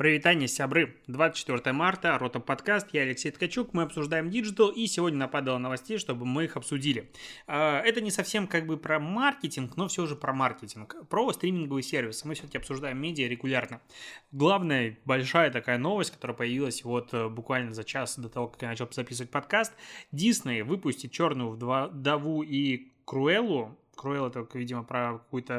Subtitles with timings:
[0.00, 0.96] Прывітанне, сябры.
[1.08, 6.24] 24 марта, Рота подкаст, я Алексей Ткачук, мы обсуждаем диджитал, и сегодня нападало новостей, чтобы
[6.24, 7.10] мы их обсудили.
[7.46, 11.82] А, это не совсем как бы про маркетинг, но все же про маркетинг, про стриминговый
[11.82, 12.24] сервис.
[12.24, 13.82] Мы все-таки обсуждаем медиа регулярно.
[14.32, 18.68] Главная большая такая новость, которая появилась вот э, буквально за час до того, как я
[18.68, 19.74] начал записывать подкаст.
[20.12, 23.78] Дисней выпустит черную вдову и Круэллу.
[23.96, 25.56] Круэлла это, видимо, про какую-то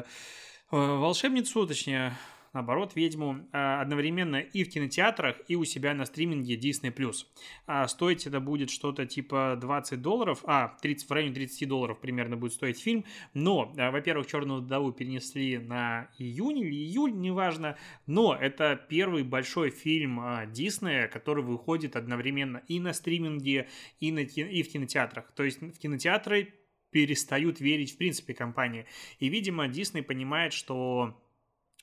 [0.72, 2.18] э, волшебницу, точнее,
[2.54, 6.94] наоборот, ведьму а, одновременно и в кинотеатрах, и у себя на стриминге Disney+.
[7.66, 12.38] А стоить это будет что-то типа 20 долларов, а, 30, в районе 30 долларов примерно
[12.38, 18.36] будет стоить фильм, но, а, во-первых, «Черную вдову» перенесли на июнь или июль, неважно, но
[18.36, 23.68] это первый большой фильм Диснея, который выходит одновременно и на стриминге,
[24.00, 25.32] и, на, и в кинотеатрах.
[25.34, 26.54] То есть в кинотеатры
[26.92, 28.86] перестают верить в принципе компании.
[29.20, 31.18] И, видимо, Дисней понимает, что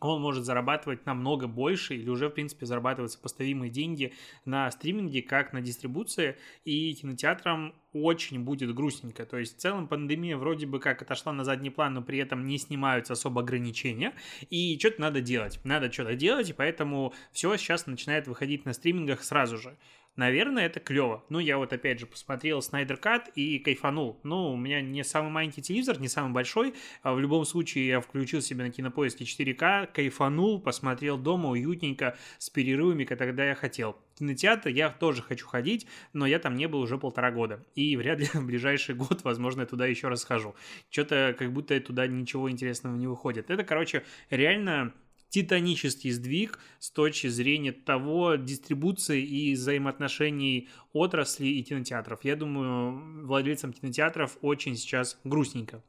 [0.01, 4.12] он может зарабатывать намного больше или уже, в принципе, зарабатывать сопоставимые деньги
[4.45, 9.27] на стриминге, как на дистрибуции, и кинотеатрам очень будет грустненько.
[9.27, 12.47] То есть в целом пандемия вроде бы как отошла на задний план, но при этом
[12.47, 14.14] не снимаются особо ограничения,
[14.50, 15.61] и что-то надо делать.
[15.64, 19.77] Надо что-то делать, и поэтому все сейчас начинает выходить на стримингах сразу же.
[20.19, 21.24] Наверное, это клево.
[21.28, 24.19] Ну, я вот опять же посмотрел Снайдер Кат и кайфанул.
[24.25, 26.75] Ну, у меня не самый маленький телевизор, не самый большой.
[27.05, 32.50] А в любом случае, я включил себе на кинопоиске 4К, кайфанул, посмотрел дома уютненько, с
[32.50, 33.97] перерывами, когда я хотел.
[34.19, 37.64] Кинотеатр я тоже хочу ходить, но я там не был уже полтора года.
[37.77, 40.56] И вряд ли в ближайший год, возможно, я туда еще раз схожу.
[40.91, 43.50] Что-то как будто туда ничего интересного не выходит.
[43.50, 44.92] Это, короче, реально
[45.29, 52.25] титанический сдвиг с точки зрения того дистрибуции и взаимоотношений отрасли и кинотеатров.
[52.25, 55.83] Я думаю, владельцам кинотеатров очень сейчас грустненько.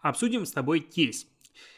[0.00, 1.26] Обсудим с тобой кейс.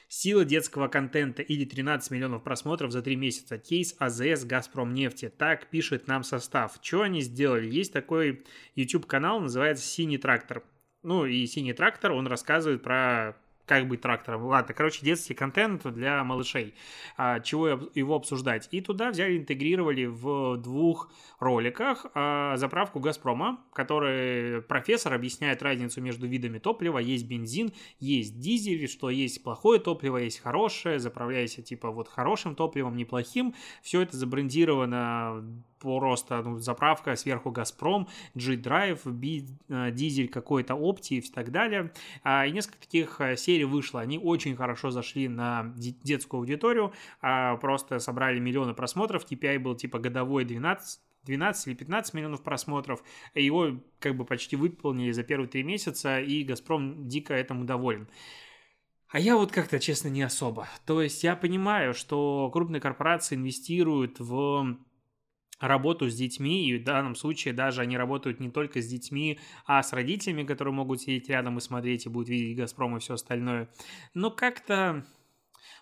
[0.09, 3.59] Сила детского контента или 13 миллионов просмотров за 3 месяца.
[3.59, 5.29] Кейс АЗС Газпром нефти.
[5.29, 6.79] Так пишет нам состав.
[6.81, 7.69] Что они сделали?
[7.69, 8.45] Есть такой
[8.77, 10.63] YouTube канал, называется Синий трактор.
[11.03, 14.45] Ну и Синий трактор, он рассказывает про как быть трактором.
[14.45, 16.75] Ладно, короче, детский контент для малышей.
[17.17, 18.69] А, чего его обсуждать?
[18.70, 21.11] И туда взяли, интегрировали в двух
[21.41, 26.98] роликах а, заправку Газпрома, который профессор объясняет разницу между видами топлива.
[26.98, 32.96] Есть бензин, есть дизель, что есть плохое топливо, есть хорошее, заправляйся типа вот хорошим топливом,
[32.96, 33.55] неплохим.
[33.83, 35.45] Все это забрендировано
[35.84, 39.00] просто ну, заправка, сверху Газпром, G-Drive,
[39.68, 41.92] э, дизель какой-то Opti и так далее.
[42.22, 44.00] А, и несколько таких э, серий вышло.
[44.00, 49.24] Они очень хорошо зашли на детскую аудиторию, а, просто собрали миллионы просмотров.
[49.30, 53.02] KPI был типа годовой 12 12 или 15 миллионов просмотров.
[53.34, 58.08] Его как бы почти выполнили за первые три месяца, и «Газпром» дико этому доволен.
[59.14, 60.68] А я вот как-то, честно, не особо.
[60.86, 64.77] То есть я понимаю, что крупные корпорации инвестируют в
[65.69, 69.83] работу с детьми, и в данном случае даже они работают не только с детьми, а
[69.83, 73.69] с родителями, которые могут сидеть рядом и смотреть, и будут видеть «Газпром» и все остальное.
[74.14, 75.05] Но как-то...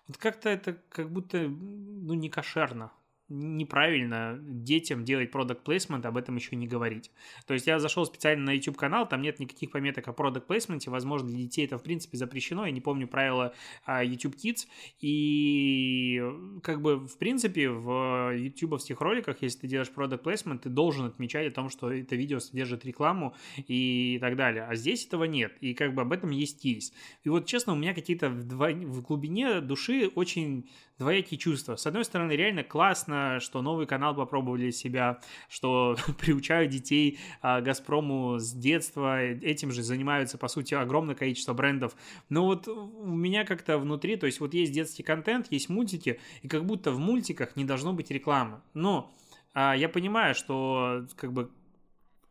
[0.08, 2.92] Вот как-то это как будто, ну, не кошерно
[3.32, 7.10] неправильно детям делать продукт placement, об этом еще не говорить.
[7.46, 10.88] То есть я зашел специально на YouTube канал, там нет никаких пометок о продукт placement,
[10.90, 13.54] возможно, для детей это в принципе запрещено, я не помню правила
[13.84, 14.66] а, YouTube Kids,
[15.00, 16.22] и
[16.62, 21.48] как бы в принципе в ютубовских роликах, если ты делаешь продукт placement, ты должен отмечать
[21.48, 25.74] о том, что это видео содержит рекламу и так далее, а здесь этого нет, и
[25.74, 26.92] как бы об этом есть кейс.
[27.24, 30.68] И вот честно, у меня какие-то в, в глубине души очень
[30.98, 31.76] двоякие чувства.
[31.76, 38.38] С одной стороны, реально классно, что новый канал попробовали себя, что приучают детей а, Газпрому
[38.38, 41.94] с детства, этим же занимаются, по сути, огромное количество брендов.
[42.28, 46.48] Но вот у меня как-то внутри, то есть вот есть детский контент, есть мультики, и
[46.48, 48.60] как будто в мультиках не должно быть рекламы.
[48.74, 49.12] Но
[49.54, 51.50] а, я понимаю, что как бы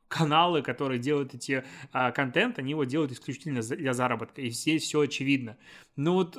[0.08, 5.02] каналы, которые делают эти а, контент, они его делают исключительно для заработка, и здесь все
[5.02, 5.58] очевидно.
[5.96, 6.38] Но вот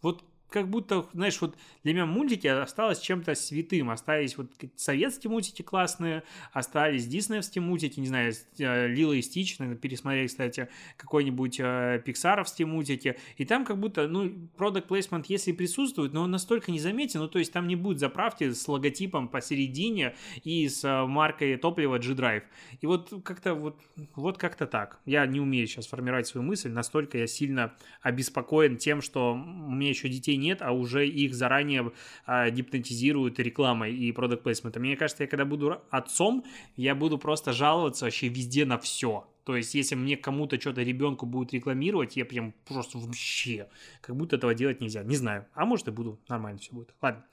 [0.00, 3.90] вот как будто, знаешь, вот для меня мультики осталось чем-то святым.
[3.90, 6.22] Остались вот советские мультики классные,
[6.52, 12.66] остались диснеевские мультики, не знаю, э, Лила и Стич, наверное, пересмотрели, кстати, какой-нибудь э, пиксаровские
[12.66, 13.18] мультики.
[13.36, 14.24] И там как будто, ну,
[14.56, 18.50] product placement, если присутствует, но он настолько незаметен, ну, то есть там не будет заправки
[18.50, 22.44] с логотипом посередине и с э, маркой топлива G-Drive.
[22.80, 23.78] И вот как-то вот,
[24.14, 24.98] вот как-то так.
[25.04, 29.90] Я не умею сейчас формировать свою мысль, настолько я сильно обеспокоен тем, что у меня
[29.90, 31.92] еще детей нет, а уже их заранее
[32.26, 34.82] а, гипнотизируют рекламой и продукт плейсментом.
[34.82, 36.44] Мне кажется, я когда буду отцом,
[36.76, 39.26] я буду просто жаловаться вообще везде на все.
[39.48, 43.68] То есть, если мне кому-то что-то ребенку будет рекламировать, я прям просто вообще,
[44.02, 45.02] как будто этого делать нельзя.
[45.02, 45.46] Не знаю.
[45.54, 46.20] А может и буду.
[46.28, 46.94] Нормально все будет.
[47.00, 47.24] Ладно.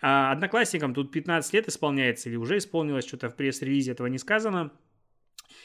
[0.00, 4.70] А, одноклассникам тут 15 лет исполняется или уже исполнилось, что-то в пресс-релизе этого не сказано.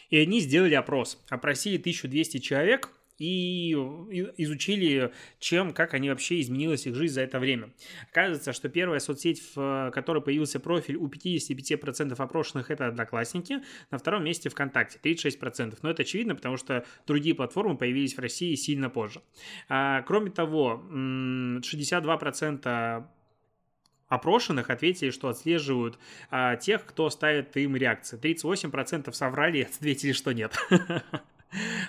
[0.10, 1.24] И они сделали опрос.
[1.30, 3.74] Опросили 1200 человек, и
[4.38, 7.70] изучили, чем, как они вообще изменилась их жизнь за это время.
[8.10, 13.62] Оказывается, что первая соцсеть, в которой появился профиль у 55% опрошенных, это Одноклассники,
[13.92, 15.78] на втором месте ВКонтакте, 36%.
[15.82, 19.22] Но это очевидно, потому что другие платформы появились в России сильно позже.
[19.68, 23.06] А, кроме того, 62%
[24.08, 26.00] опрошенных ответили, что отслеживают
[26.32, 28.18] а, тех, кто ставит им реакции.
[28.20, 30.56] 38% соврали и ответили, что нет.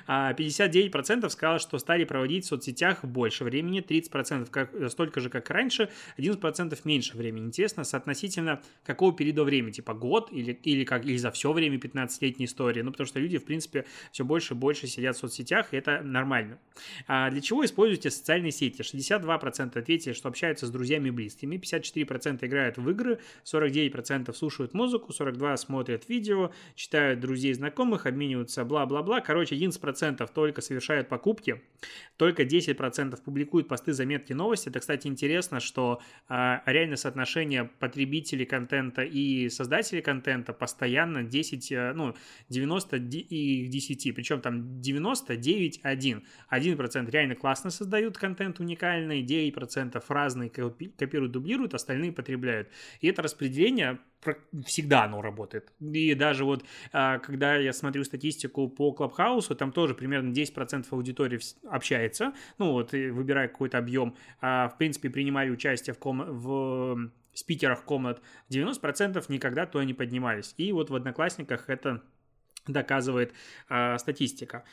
[0.06, 5.50] А 59% сказало, что стали проводить в соцсетях больше времени, 30% как, столько же, как
[5.50, 7.46] раньше, 11% меньше времени.
[7.46, 12.46] Интересно, соотносительно какого периода времени, типа год или, или, как, или за все время 15-летней
[12.46, 12.82] истории.
[12.82, 16.00] Ну, потому что люди, в принципе, все больше и больше сидят в соцсетях, и это
[16.02, 16.58] нормально.
[17.06, 18.82] А для чего используете социальные сети?
[18.82, 25.12] 62% ответили, что общаются с друзьями и близкими, 54% играют в игры, 49% слушают музыку,
[25.12, 29.20] 42% смотрят видео, читают друзей и знакомых, обмениваются бла-бла-бла.
[29.20, 31.60] Короче, короче, 11% только совершают покупки,
[32.16, 34.68] только 10% публикуют посты, заметки, новости.
[34.68, 41.92] Это, кстати, интересно, что а, реальное соотношение потребителей контента и создателей контента постоянно 10, э,
[41.94, 42.14] ну,
[42.48, 46.22] 90 и 10, причем там 99, 1.
[46.50, 52.68] 1% реально классно создают контент уникальный, 9% разные копируют, дублируют, остальные потребляют.
[53.00, 53.98] И это распределение
[54.66, 55.72] всегда оно работает.
[55.80, 61.40] И даже вот, а, когда я смотрю статистику по Клабхаусу, там тоже примерно 10% аудитории
[61.68, 66.22] общается, ну вот, выбирая какой-то объем, а, в принципе, принимали участие в, ком...
[66.26, 68.20] в спикерах комнат,
[68.50, 70.54] 90% никогда туда не поднимались.
[70.56, 72.02] И вот в Одноклассниках это
[72.66, 73.32] доказывает
[73.68, 74.64] а, статистика.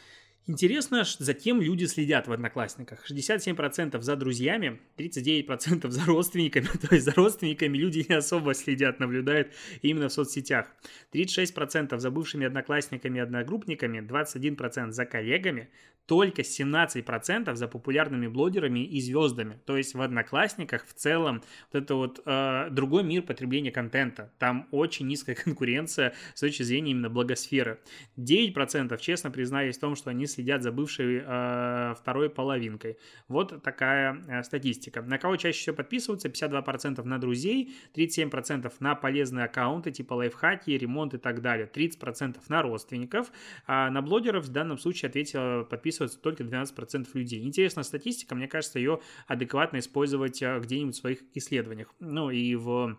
[0.49, 3.05] Интересно, затем люди следят в Одноклассниках.
[3.11, 6.67] 67% за друзьями, 39% за родственниками.
[6.67, 9.51] То есть за родственниками люди не особо следят, наблюдают
[9.81, 10.67] именно в соцсетях.
[11.13, 15.69] 36% за бывшими одноклассниками и одногруппниками, 21% за коллегами,
[16.07, 19.59] только 17% за популярными блогерами и звездами.
[19.65, 24.31] То есть в Одноклассниках в целом вот это вот э, другой мир потребления контента.
[24.39, 27.79] Там очень низкая конкуренция с точки зрения именно благосферы.
[28.17, 32.97] 9% честно признались в том, что они следят за бывшей э, второй половинкой.
[33.27, 35.01] Вот такая э, статистика.
[35.01, 36.29] На кого чаще всего подписываются?
[36.29, 42.61] 52% на друзей, 37% на полезные аккаунты типа лайфхаки, ремонт и так далее, 30% на
[42.61, 43.29] родственников,
[43.65, 45.65] а на блогеров в данном случае ответила
[45.97, 47.43] подписываться только 12% людей.
[47.43, 51.93] Интересная статистика, мне кажется, ее адекватно использовать э, где-нибудь в своих исследованиях.
[51.99, 52.97] Ну и в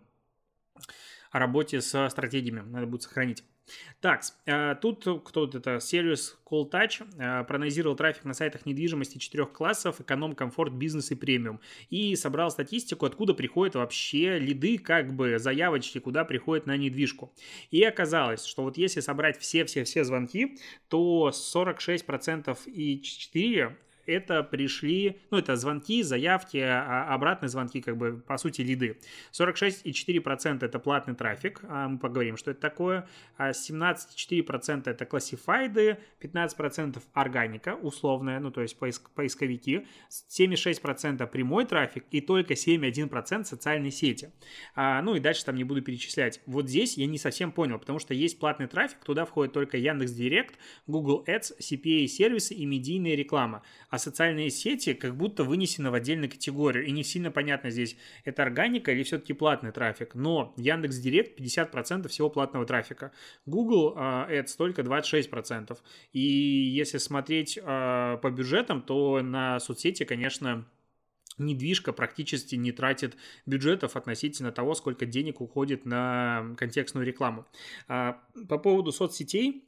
[1.33, 3.45] работе с стратегиями надо будет сохранить.
[4.01, 9.19] Так, э, тут кто вот это, сервис Call Touch э, проанализировал трафик на сайтах недвижимости
[9.19, 11.61] четырех классов, эконом, комфорт, бизнес и премиум.
[11.91, 17.33] И собрал статистику, откуда приходят вообще лиды, как бы заявочки, куда приходят на недвижку.
[17.71, 23.77] И оказалось, что вот если собрать все-все-все звонки, то 46% и 4
[24.09, 28.99] это пришли, ну, это звонки, заявки, а, а обратные звонки, как бы, по сути, лиды.
[29.33, 33.09] 46,4% это платный трафик, а мы поговорим, что это такое.
[33.39, 39.87] 17,4% это классифайды, 15% органика условная, ну, то есть поиск, поисковики,
[40.31, 44.31] 76% прямой трафик и только 7,1% социальные сети.
[44.75, 46.41] А, ну, и дальше там не буду перечислять.
[46.47, 50.59] Вот здесь я не совсем понял, потому что есть платный трафик, туда входит только Яндекс.Директ,
[50.87, 53.63] Google Ads, CPA-сервисы и медийная реклама.
[53.91, 56.87] А социальные сети как будто вынесены в отдельную категорию.
[56.87, 60.15] И не сильно понятно здесь, это органика или все-таки платный трафик.
[60.15, 63.13] Но Яндекс Директ 50% всего платного трафика.
[63.47, 65.77] Google uh, Ads только 26%.
[66.13, 70.67] И если смотреть uh, по бюджетам, то на соцсети, конечно,
[71.39, 77.47] недвижка практически не тратит бюджетов относительно того, сколько денег уходит на контекстную рекламу.
[77.87, 79.68] А, по поводу соцсетей,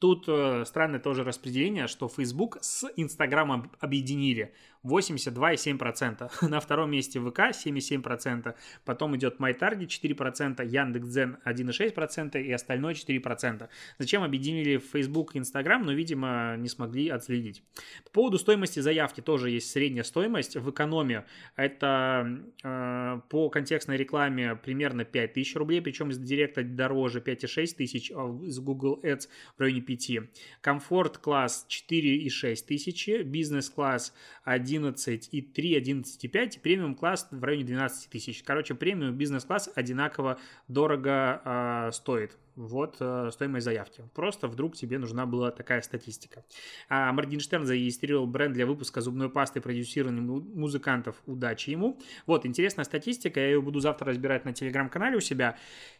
[0.00, 4.54] Тут э, странное тоже распределение, что Facebook с Instagram объединили.
[4.84, 6.30] 82,7%.
[6.48, 8.54] На втором месте ВК 7,7%.
[8.84, 13.68] Потом идет MyTarget 4%, Яндекс.Дзен 1,6% и остальное 4%.
[13.98, 17.62] Зачем объединили Facebook и Instagram, но, видимо, не смогли отследить.
[18.04, 20.56] По поводу стоимости заявки тоже есть средняя стоимость.
[20.56, 21.26] В экономе
[21.56, 28.38] это э, по контекстной рекламе примерно 5000 рублей, причем из директа дороже 5,6 тысяч, а
[28.42, 29.28] из Google Ads
[29.58, 30.30] в районе 5.
[30.60, 34.12] Комфорт класс 4,6 тысячи, бизнес класс
[34.44, 38.42] 1 11,3, 11,5, и премиум класс в районе 12 тысяч.
[38.42, 42.36] Короче, премиум бизнес-класс одинаково дорого э, стоит.
[42.56, 44.02] Вот э, стоимость заявки.
[44.14, 46.44] Просто вдруг тебе нужна была такая статистика.
[46.88, 51.16] А Моргенштерн зарегистрировал бренд для выпуска зубной пасты, продюсированной музыкантов.
[51.26, 51.98] Удачи ему.
[52.26, 53.40] Вот, интересная статистика.
[53.40, 55.56] Я ее буду завтра разбирать на телеграм-канале у себя.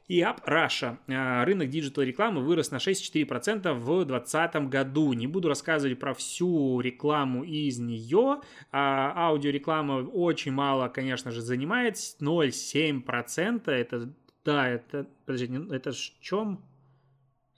[0.09, 0.99] IAB Russia.
[1.07, 5.13] Э, рынок диджитал рекламы вырос на 6,4% в 2020 году.
[5.13, 8.41] Не буду рассказывать про всю рекламу из нее.
[8.71, 11.97] А, аудиореклама очень мало, конечно же, занимает.
[11.97, 13.71] 0,7%.
[13.71, 14.13] Это
[14.45, 16.65] да, это, подожди, это в чем?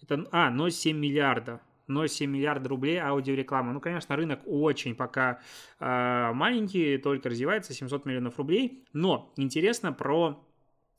[0.03, 1.61] Это, а, 0,7 миллиарда.
[1.89, 3.73] 0,7 миллиарда рублей аудиореклама.
[3.73, 5.41] Ну, конечно, рынок очень пока
[5.79, 8.85] э, маленький, только развивается, 700 миллионов рублей.
[8.93, 10.43] Но интересно про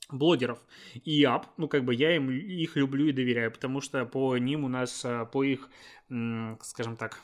[0.09, 0.59] блогеров
[0.93, 4.63] и ап, ну как бы я им их люблю и доверяю, потому что по ним
[4.63, 5.69] у нас, а, по их,
[6.61, 7.21] скажем так,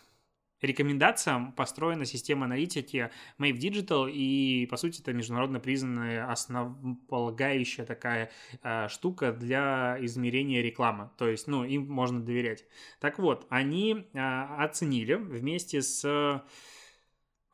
[0.62, 8.32] рекомендациям построена система аналитики Mave Digital, и, по сути, это международно признанная основополагающая такая
[8.62, 11.12] э, штука для измерения рекламы.
[11.18, 12.66] То есть, ну, им можно доверять.
[13.00, 16.44] Так вот, они э, оценили вместе с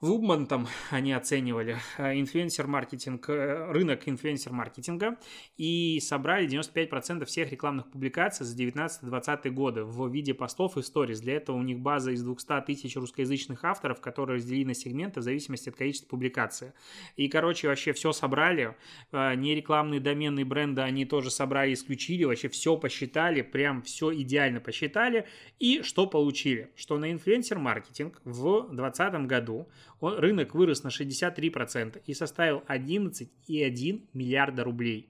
[0.05, 5.17] Вубмантом они оценивали э, инфлюенсер-маркетинг, э, рынок инфлюенсер-маркетинга
[5.57, 11.21] и собрали 95% всех рекламных публикаций за 19-20 годы в виде постов и сториз.
[11.21, 15.23] Для этого у них база из 200 тысяч русскоязычных авторов, которые разделили на сегменты в
[15.23, 16.73] зависимости от количества публикаций.
[17.15, 18.75] И, короче, вообще все собрали.
[19.11, 22.25] Э, не рекламные доменные бренды они тоже собрали, исключили.
[22.25, 25.25] Вообще все посчитали, прям все идеально посчитали.
[25.59, 26.69] И что получили?
[26.75, 29.67] Что на инфлюенсер-маркетинг в 2020 году
[29.99, 35.09] он, рынок вырос на 63% и составил 11,1 миллиарда рублей.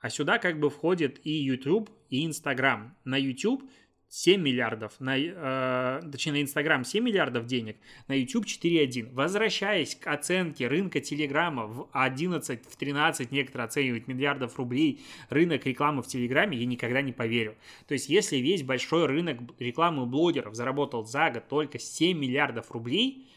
[0.00, 2.96] А сюда как бы входит и YouTube, и Instagram.
[3.04, 3.62] На YouTube
[4.08, 7.78] 7 миллиардов, на, э, точнее на Instagram 7 миллиардов денег,
[8.08, 9.08] на YouTube 4,1.
[9.14, 16.02] Возвращаясь к оценке рынка Телеграма в 11, в 13 некоторые оценивают миллиардов рублей рынок рекламы
[16.02, 17.54] в Телеграме, я никогда не поверю.
[17.88, 23.31] То есть если весь большой рынок рекламы блогеров заработал за год только 7 миллиардов рублей,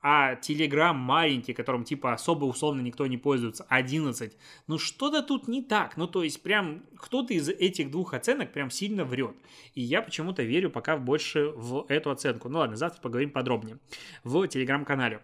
[0.00, 4.36] а Telegram маленький, которым типа особо условно никто не пользуется, 11.
[4.66, 5.96] Ну что-то тут не так.
[5.96, 9.36] Ну то есть прям кто-то из этих двух оценок прям сильно врет.
[9.74, 12.48] И я почему-то верю пока больше в эту оценку.
[12.48, 13.78] Ну ладно, завтра поговорим подробнее
[14.24, 15.20] в Telegram-канале.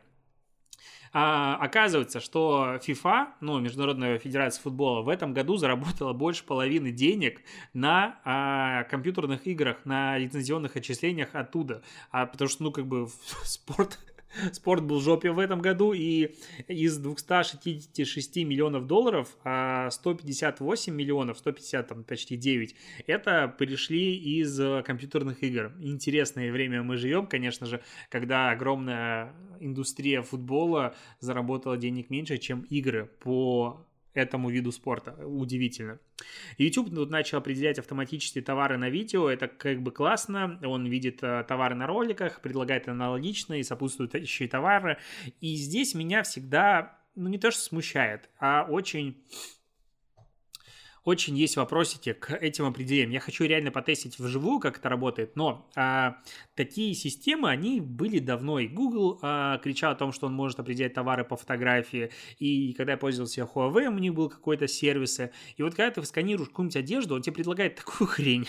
[1.17, 7.41] А, оказывается, что FIFA, ну, Международная Федерация Футбола, в этом году заработала больше половины денег
[7.73, 11.85] на а, компьютерных играх, на лицензионных отчислениях оттуда.
[12.11, 13.07] А, потому что, ну, как бы
[13.45, 14.01] спорт
[14.53, 16.35] спорт был в жопе в этом году, и
[16.69, 22.75] из 266 миллионов долларов, а 158 миллионов, 150 там почти 9,
[23.07, 25.73] это пришли из компьютерных игр.
[25.81, 33.11] Интересное время мы живем, конечно же, когда огромная индустрия футбола заработала денег меньше, чем игры
[33.21, 35.13] по этому виду спорта.
[35.27, 35.99] Удивительно.
[36.57, 39.29] YouTube тут начал определять автоматически товары на видео.
[39.29, 40.59] Это как бы классно.
[40.65, 44.99] Он видит э, товары на роликах, предлагает аналогичные, сопутствующие товары.
[45.41, 49.23] И здесь меня всегда, ну не то что смущает, а очень
[51.05, 53.11] очень есть вопросики к этим определениям.
[53.11, 56.17] Я хочу реально потестить вживую, как это работает, но а,
[56.55, 58.59] такие системы, они были давно.
[58.59, 62.11] И Google а, кричал о том, что он может определять товары по фотографии.
[62.39, 65.21] И когда я пользовался Huawei, у них был какой-то сервис.
[65.57, 68.49] И вот когда ты сканируешь какую-нибудь одежду, он тебе предлагает такую хрень.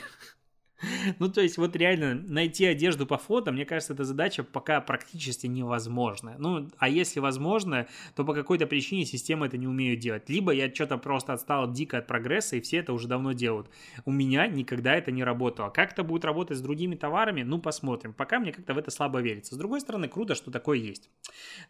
[1.19, 5.47] Ну, то есть, вот реально найти одежду по фото, мне кажется, эта задача пока практически
[5.47, 6.35] невозможная.
[6.37, 10.29] Ну, а если возможно, то по какой-то причине система это не умеет делать.
[10.29, 13.69] Либо я что-то просто отстал дико от прогресса, и все это уже давно делают.
[14.05, 15.69] У меня никогда это не работало.
[15.69, 18.13] Как это будет работать с другими товарами, ну, посмотрим.
[18.13, 19.55] Пока мне как-то в это слабо верится.
[19.55, 21.09] С другой стороны, круто, что такое есть.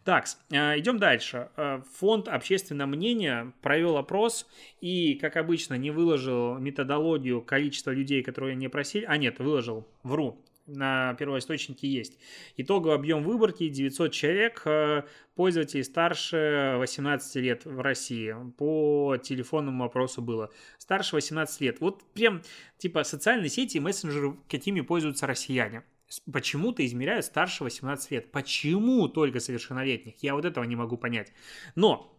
[0.04, 1.50] Так, э, идем дальше.
[1.56, 4.46] Э, фонд общественного мнения провел опрос
[4.80, 10.42] и, как обычно, не выложил методологию количества людей, которые не просили а нет, выложил, вру,
[10.66, 12.18] на первоисточнике есть.
[12.56, 15.02] Итоговый объем выборки 900 человек, э,
[15.34, 18.34] пользователей старше 18 лет в России.
[18.56, 20.50] По телефонному вопросу было.
[20.78, 21.80] Старше 18 лет.
[21.80, 22.42] Вот прям
[22.78, 25.84] типа социальные сети и мессенджеры, какими пользуются россияне.
[26.32, 28.30] Почему-то измеряют старше 18 лет.
[28.30, 30.14] Почему только совершеннолетних?
[30.22, 31.32] Я вот этого не могу понять.
[31.74, 32.12] Но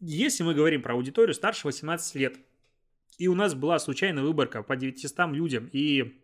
[0.00, 2.36] если мы говорим про аудиторию старше 18 лет,
[3.20, 6.18] и у нас была случайная выборка по 900 людям, и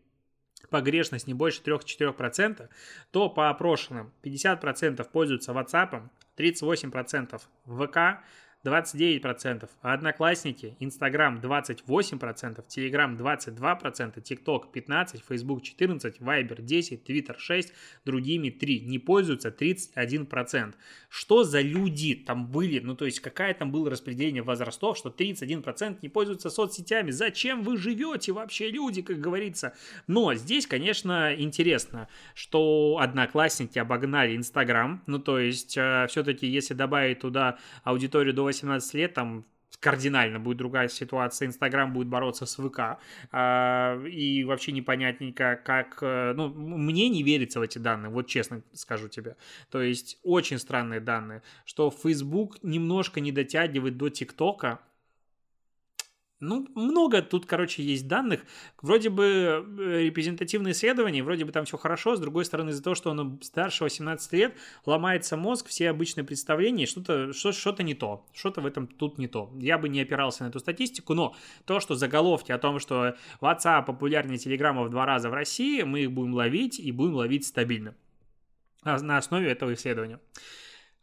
[0.70, 2.70] погрешность не больше 3-4%,
[3.10, 8.24] то по опрошенным 50% пользуются WhatsApp, 38% ВК,
[8.66, 17.70] 29%, Одноклассники, Инстаграм 28%, Телеграм 22%, ТикТок 15%, Фейсбук 14%, Вайбер 10%, Твиттер 6%,
[18.04, 18.86] другими 3%.
[18.86, 20.74] Не пользуются 31%.
[21.08, 22.80] Что за люди там были?
[22.80, 27.10] Ну, то есть, какая там было распределение возрастов, что 31% не пользуются соцсетями?
[27.10, 29.74] Зачем вы живете вообще, люди, как говорится?
[30.06, 35.02] Но здесь, конечно, интересно, что одноклассники обогнали Инстаграм.
[35.06, 38.55] Ну, то есть, э, все-таки, если добавить туда аудиторию до 18
[38.94, 39.44] лет, там
[39.80, 41.46] кардинально будет другая ситуация.
[41.46, 42.98] Инстаграм будет бороться с ВК.
[43.32, 45.98] А, и вообще непонятненько, как...
[46.00, 49.36] Э, ну, мне не верится в эти данные, вот честно скажу тебе.
[49.70, 54.80] То есть очень странные данные, что Facebook немножко не дотягивает до ТикТока,
[56.38, 58.44] ну, много тут, короче, есть данных.
[58.82, 62.14] Вроде бы э, репрезентативные исследования, вроде бы там все хорошо.
[62.14, 66.84] С другой стороны, из-за того, что он старше 18 лет, ломается мозг, все обычные представления,
[66.84, 68.26] что-то что, что не то.
[68.34, 69.50] Что-то в этом тут не то.
[69.58, 73.86] Я бы не опирался на эту статистику, но то, что заголовки о том, что WhatsApp
[73.86, 77.94] популярнее Телеграма в два раза в России, мы их будем ловить и будем ловить стабильно.
[78.82, 80.20] А на основе этого исследования.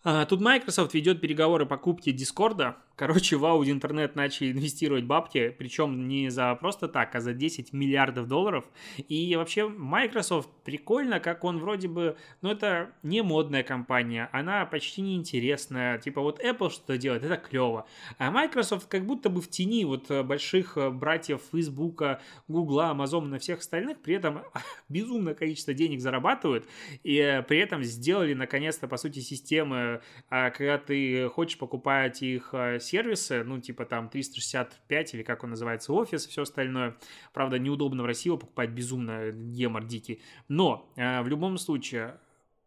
[0.05, 2.75] А, тут Microsoft ведет переговоры по покупке Дискорда.
[2.95, 7.73] Короче, в Audi интернет начали инвестировать бабки, причем не за просто так, а за 10
[7.73, 8.65] миллиардов долларов.
[8.97, 15.01] И вообще Microsoft прикольно, как он вроде бы, ну это не модная компания, она почти
[15.01, 15.97] не интересная.
[15.97, 17.87] Типа вот Apple что-то делает, это клево.
[18.19, 22.03] А Microsoft как будто бы в тени вот э, больших э, братьев Facebook,
[22.47, 24.43] Google, Amazon на всех остальных, при этом
[24.89, 26.67] безумное количество денег зарабатывают,
[27.01, 29.92] и э, при этом сделали наконец-то, по сути, системы,
[30.29, 35.93] а, когда ты хочешь покупать их сервисы, ну, типа там 365 или как он называется,
[35.93, 36.95] офис и все остальное.
[37.33, 40.21] Правда, неудобно в России покупать безумно, гемор дикий.
[40.47, 42.19] Но э, в любом случае,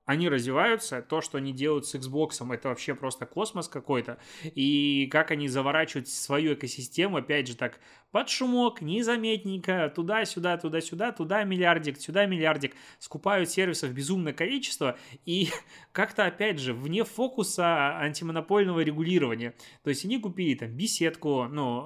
[0.07, 4.19] они развиваются, то, что они делают с Xbox, это вообще просто космос какой-то.
[4.43, 7.81] И как они заворачивают свою экосистему, опять же так,
[8.13, 14.97] под шумок, незаметненько, туда-сюда, туда-сюда, туда миллиардик, сюда миллиардик, скупают сервисов безумное количество,
[15.27, 15.51] и
[15.93, 19.55] как-то, опять же, вне фокуса антимонопольного регулирования.
[19.83, 21.85] То есть они купили там беседку, ну,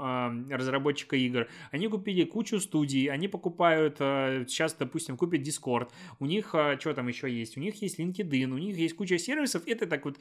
[0.50, 6.54] разработчика игр, они купили кучу студий, они покупают, а, сейчас, допустим, купят Discord, у них,
[6.54, 9.86] а, что там еще есть, у них есть LinkedIn, у них есть куча сервисов, это
[9.86, 10.18] так вот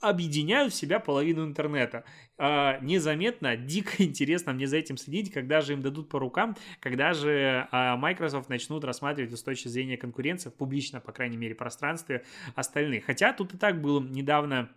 [0.00, 2.04] объединяют в себя половину интернета.
[2.36, 7.12] А, незаметно, дико интересно мне за этим следить, когда же им дадут по рукам, когда
[7.14, 13.06] же а, Microsoft начнут рассматривать с точки зрения конкуренции, публично, по крайней мере, пространстве остальных.
[13.06, 14.70] Хотя тут и так было недавно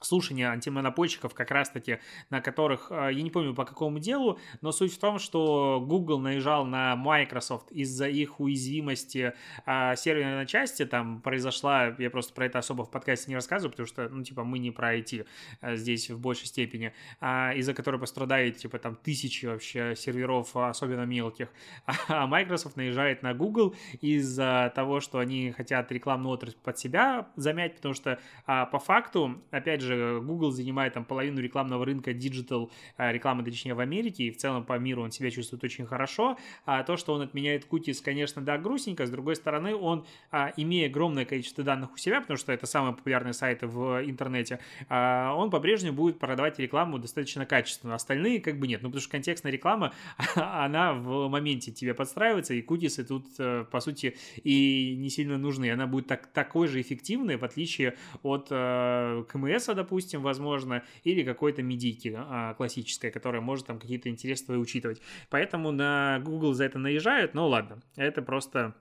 [0.00, 1.98] слушания антимонопольщиков, как раз-таки,
[2.30, 6.18] на которых, а, я не помню по какому делу, но суть в том, что Google
[6.18, 9.34] наезжал на Microsoft из-за их уязвимости
[9.66, 13.86] а, серверной части, там произошла, я просто про это особо в подкасте не рассказываю, потому
[13.86, 15.26] что, ну, типа, мы не про IT
[15.60, 21.04] а, здесь в большей степени, а, из-за которой пострадает, типа, там, тысячи вообще серверов, особенно
[21.04, 21.48] мелких,
[22.08, 27.76] а Microsoft наезжает на Google из-за того, что они хотят рекламную отрасль под себя замять,
[27.76, 32.70] потому что а, по факту, опять же, же, Google занимает там половину рекламного рынка digital
[32.96, 36.36] а, рекламы, точнее, в Америке, и в целом по миру он себя чувствует очень хорошо.
[36.66, 39.06] А то, что он отменяет кутис, конечно, да, грустненько.
[39.06, 42.94] С другой стороны, он, а, имея огромное количество данных у себя, потому что это самые
[42.94, 47.94] популярные сайты в интернете, а, он по-прежнему будет продавать рекламу достаточно качественно.
[47.94, 48.82] Остальные как бы нет.
[48.82, 49.92] Ну, потому что контекстная реклама,
[50.34, 55.70] она в моменте тебе подстраивается, и кутисы тут, э, по сути, и не сильно нужны.
[55.70, 61.62] Она будет так, такой же эффективной, в отличие от э, КМС, допустим, возможно, или какой-то
[61.62, 65.00] медийки а, классической, которая может там какие-то интересы твои учитывать.
[65.30, 68.74] Поэтому на Google за это наезжают, но ладно, это просто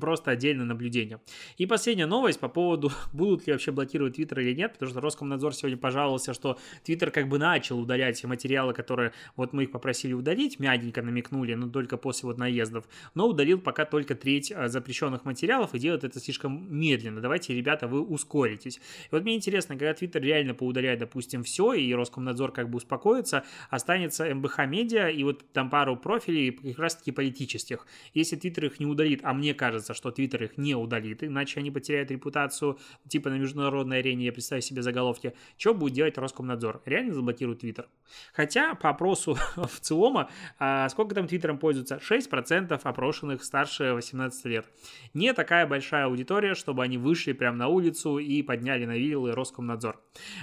[0.00, 1.20] просто отдельное наблюдение.
[1.56, 5.54] И последняя новость по поводу, будут ли вообще блокировать Twitter или нет, потому что Роскомнадзор
[5.54, 10.58] сегодня пожаловался, что Twitter как бы начал удалять материалы, которые вот мы их попросили удалить,
[10.58, 12.84] мягенько намекнули, но только после вот наездов,
[13.14, 17.20] но удалил пока только треть а, запрещенных материалов и делает это слишком медленно.
[17.20, 18.76] Давайте, ребята, вы ускоритесь.
[18.76, 23.44] И вот мне интересно, когда Twitter реально поудаляет, допустим, все, и Роскомнадзор как бы успокоится,
[23.70, 27.86] останется МБХ Медиа и вот там пару профилей как раз-таки политических.
[28.14, 31.60] Если Twitter их не удалит, а мне кажется, кажется, что Твиттер их не удалит, иначе
[31.60, 35.34] они потеряют репутацию типа на международной арене, я представляю себе заголовки.
[35.56, 36.82] Что будет делать Роскомнадзор?
[36.84, 37.88] Реально заблокирует Твиттер?
[38.32, 41.96] Хотя по опросу ВЦИОМа, а, сколько там Твиттером пользуются?
[41.96, 44.66] 6% опрошенных старше 18 лет.
[45.14, 50.00] Не такая большая аудитория, чтобы они вышли прямо на улицу и подняли на вилы Роскомнадзор.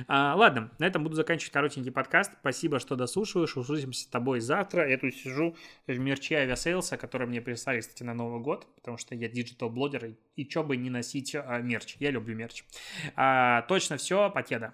[0.08, 2.31] А, ладно, на этом буду заканчивать коротенький подкаст.
[2.39, 3.58] Спасибо, что дослушиваешь.
[3.58, 4.89] Услышимся с тобой завтра.
[4.89, 5.55] Я тут сижу
[5.88, 10.45] в мерче авиасейлса, который мне прислали, кстати, на Новый год, потому что я диджитал-блогер, и
[10.45, 11.98] чё бы не носить а, мерч.
[12.00, 12.63] Я люблю мерч.
[13.15, 14.74] А, точно все, покеда.